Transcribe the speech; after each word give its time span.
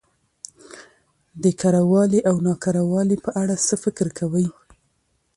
د 1.43 1.45
کره 1.61 1.81
والي 1.91 2.19
او 2.29 2.35
نا 2.45 2.53
کره 2.63 2.83
والي 2.91 3.17
په 3.25 3.29
اړه 3.41 3.55
څه 3.67 3.75
فکر 3.83 4.07
کوؽ 4.17 4.47